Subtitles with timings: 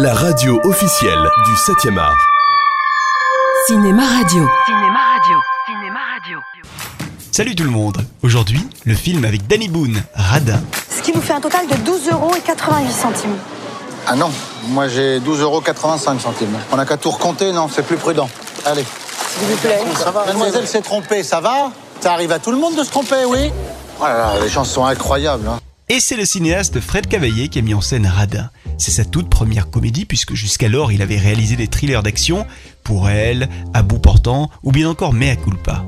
[0.00, 2.16] la radio officielle du 7e art.
[3.66, 4.48] Cinéma Radio.
[4.64, 5.38] Cinéma Radio.
[5.66, 6.38] Cinéma Radio.
[7.30, 10.58] Salut tout le monde Aujourd'hui, le film avec Danny Boone, Radin.
[10.88, 13.36] Ce qui vous fait un total de 12 euros et 88 centimes.
[14.06, 14.30] Ah non,
[14.68, 15.62] moi j'ai 12,85 euros
[16.18, 16.56] centimes.
[16.72, 18.30] On n'a qu'à tout recompter, non, c'est plus prudent.
[18.64, 18.86] Allez.
[19.28, 19.82] S'il vous plaît.
[20.02, 21.72] Ça va, mademoiselle s'est trompée, ça va?
[22.00, 23.52] Ça arrive à tout le monde de se tromper, oui?
[24.00, 25.46] Oh là là, les gens sont incroyables.
[25.46, 25.59] Hein.
[25.92, 28.48] Et c'est le cinéaste Fred Cavaillé qui a mis en scène Radin.
[28.78, 32.46] C'est sa toute première comédie puisque jusqu'alors il avait réalisé des thrillers d'action,
[32.84, 35.84] Pour elle, À bout portant ou bien encore Mea culpa.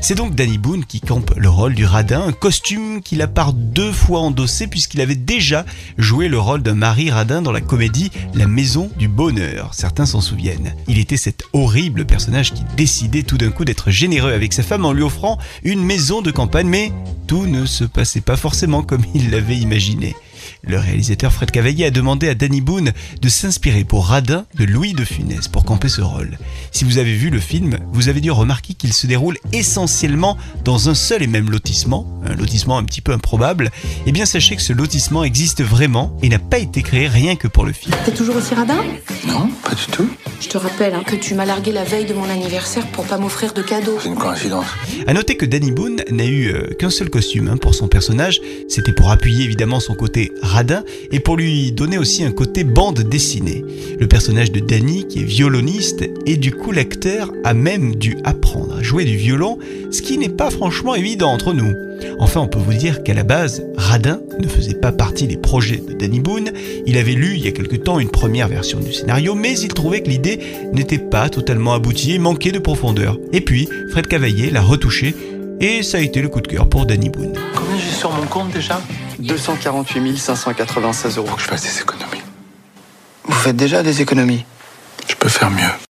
[0.00, 3.52] C'est donc Danny Boone qui campe le rôle du radin, un costume qu'il a par
[3.52, 5.64] deux fois endossé puisqu'il avait déjà
[5.98, 10.20] joué le rôle d'un mari radin dans la comédie La Maison du Bonheur, certains s'en
[10.20, 10.74] souviennent.
[10.88, 14.84] Il était cet horrible personnage qui décidait tout d'un coup d'être généreux avec sa femme
[14.84, 16.92] en lui offrant une maison de campagne, mais
[17.26, 20.14] tout ne se passait pas forcément comme il l'avait imaginé.
[20.62, 24.92] Le réalisateur Fred Cavaillé a demandé à Danny Boone de s'inspirer pour Radin de Louis
[24.92, 26.38] de Funès pour camper ce rôle.
[26.70, 30.88] Si vous avez vu le film, vous avez dû remarquer qu'il se déroule essentiellement dans
[30.88, 33.70] un seul et même lotissement, un lotissement un petit peu improbable.
[34.06, 37.48] Eh bien sachez que ce lotissement existe vraiment et n'a pas été créé rien que
[37.48, 37.94] pour le film.
[38.04, 38.82] T'es toujours aussi radin?
[39.26, 40.08] Non, pas du tout.
[40.44, 43.16] Je te rappelle hein, que tu m'as largué la veille de mon anniversaire pour pas
[43.16, 43.96] m'offrir de cadeaux.
[43.98, 44.66] C'est une coïncidence.
[45.06, 48.42] À noter que Danny Boone n'a eu euh, qu'un seul costume hein, pour son personnage.
[48.68, 53.00] C'était pour appuyer évidemment son côté radin et pour lui donner aussi un côté bande
[53.00, 53.64] dessinée.
[53.98, 58.76] Le personnage de Danny, qui est violoniste, et du coup l'acteur a même dû apprendre
[58.76, 59.58] à jouer du violon,
[59.90, 61.72] ce qui n'est pas franchement évident entre nous.
[62.18, 65.76] Enfin, on peut vous dire qu'à la base, Radin ne faisait pas partie des projets
[65.76, 66.50] de Danny Boone.
[66.86, 69.68] Il avait lu il y a quelque temps une première version du scénario, mais il
[69.68, 70.40] trouvait que l'idée
[70.72, 73.18] n'était pas totalement aboutie et manquait de profondeur.
[73.32, 75.14] Et puis, Fred Cavaillé l'a retouché
[75.60, 77.34] et ça a été le coup de cœur pour Danny Boone.
[77.54, 78.80] Combien j'ai sur mon compte déjà?
[79.18, 81.26] 248 596 euros.
[81.28, 82.22] Faut que je fasse des économies.
[83.24, 84.44] Vous faites déjà des économies?
[85.08, 85.84] Je peux faire mieux.